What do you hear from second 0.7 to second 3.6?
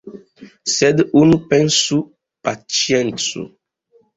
Sed nu, pensu, paĉiencu.